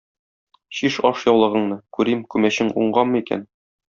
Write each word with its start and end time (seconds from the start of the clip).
Чиш 0.77 0.95
ашъяулыгыңны, 1.09 1.77
күрим, 1.97 2.25
күмәчең 2.35 2.75
уңганмы 2.85 3.23
икән? 3.27 3.47